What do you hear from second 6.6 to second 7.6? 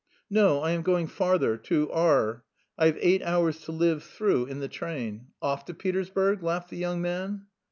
the young man.